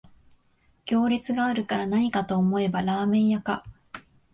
[0.87, 3.63] 行列があるからなにかと思えばラーメン屋か